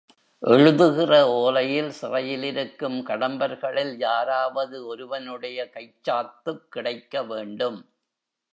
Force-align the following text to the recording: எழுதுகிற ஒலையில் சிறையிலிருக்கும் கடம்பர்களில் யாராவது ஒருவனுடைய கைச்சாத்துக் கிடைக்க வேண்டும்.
எழுதுகிற 0.43 1.11
ஒலையில் 1.33 1.91
சிறையிலிருக்கும் 2.01 2.97
கடம்பர்களில் 3.03 3.97
யாராவது 3.97 4.85
ஒருவனுடைய 4.85 5.69
கைச்சாத்துக் 5.73 6.67
கிடைக்க 6.69 7.23
வேண்டும். 7.23 7.79